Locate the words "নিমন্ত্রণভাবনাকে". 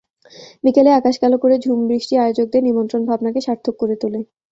2.67-3.39